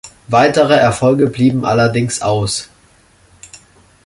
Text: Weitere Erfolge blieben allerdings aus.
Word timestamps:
Weitere 0.29 0.73
Erfolge 0.77 1.27
blieben 1.27 1.63
allerdings 1.63 2.23
aus. 2.23 2.69